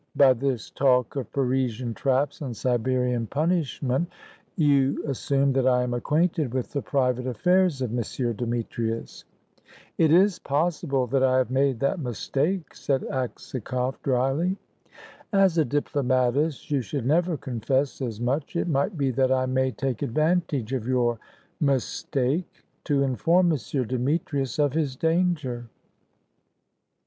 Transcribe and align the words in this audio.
By 0.15 0.33
this 0.33 0.71
talk 0.71 1.15
of 1.15 1.31
Parisian 1.31 1.93
traps 1.93 2.41
and 2.41 2.57
Siberian 2.57 3.27
punishment, 3.27 4.09
you 4.55 5.03
assume 5.05 5.53
that 5.53 5.67
I 5.67 5.83
am 5.83 5.93
acquainted 5.93 6.55
with 6.55 6.69
the 6.71 6.81
private 6.81 7.27
affairs 7.27 7.83
of 7.83 7.95
M. 7.95 8.33
Demetrius." 8.35 9.25
"It 9.99 10.11
is 10.11 10.39
possible 10.39 11.05
that 11.05 11.21
I 11.21 11.37
have 11.37 11.51
made 11.51 11.79
that 11.81 11.99
mistake," 11.99 12.73
said 12.73 13.01
Aksakoff, 13.11 14.01
dryly. 14.01 14.57
"As 15.31 15.59
a 15.59 15.65
diplomatist 15.65 16.71
you 16.71 16.81
should 16.81 17.05
never 17.05 17.37
confess 17.37 18.01
as 18.01 18.19
much. 18.19 18.55
It 18.55 18.67
might 18.67 18.97
be 18.97 19.11
that 19.11 19.31
I 19.31 19.45
may 19.45 19.69
take 19.69 20.01
advantage 20.01 20.73
of 20.73 20.87
your 20.87 21.19
mistake, 21.59 22.63
to 22.85 23.03
inform 23.03 23.51
M. 23.51 23.87
Demetrius 23.87 24.57
of 24.57 24.73
his 24.73 24.95
danger." 24.95 25.67